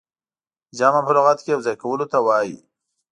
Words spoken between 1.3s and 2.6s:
کښي يو ځاى کولو ته وايي.